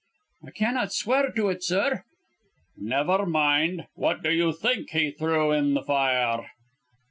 "I 0.43 0.49
cannot 0.49 0.93
swear 0.93 1.31
to 1.31 1.49
it, 1.49 1.63
sir" 1.63 2.05
"Never 2.75 3.23
mind. 3.27 3.85
What 3.93 4.23
do 4.23 4.31
you 4.33 4.51
think 4.51 4.89
he 4.89 5.11
threw 5.11 5.51
in 5.51 5.75
the 5.75 5.83
fire?" 5.83 6.49